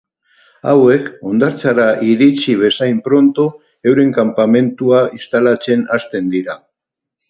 [0.69, 3.47] Hauek, hondartzara iritsi bezain pronto,
[3.93, 6.63] euren kanpamentua instalatzen hasten dira.